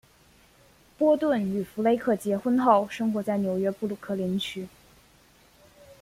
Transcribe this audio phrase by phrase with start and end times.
[0.97, 4.67] 波顿与弗雷克结婚后生活在纽约布鲁克林区。